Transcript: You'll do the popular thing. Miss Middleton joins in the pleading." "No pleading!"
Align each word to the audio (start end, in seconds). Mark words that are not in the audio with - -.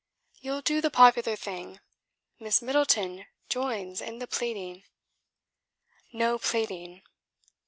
You'll 0.39 0.63
do 0.63 0.81
the 0.81 0.89
popular 0.89 1.35
thing. 1.35 1.79
Miss 2.39 2.59
Middleton 2.59 3.27
joins 3.49 4.01
in 4.01 4.17
the 4.17 4.25
pleading." 4.25 4.83
"No 6.11 6.39
pleading!" 6.39 7.03